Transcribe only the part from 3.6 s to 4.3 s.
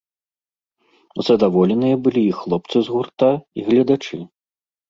і гледачы.